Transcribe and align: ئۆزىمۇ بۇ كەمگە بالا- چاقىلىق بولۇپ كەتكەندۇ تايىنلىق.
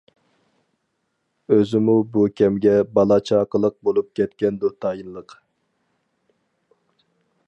ئۆزىمۇ 1.55 1.93
بۇ 2.15 2.23
كەمگە 2.41 2.73
بالا- 2.95 3.19
چاقىلىق 3.31 3.77
بولۇپ 3.89 4.09
كەتكەندۇ 4.21 4.73
تايىنلىق. 4.87 5.37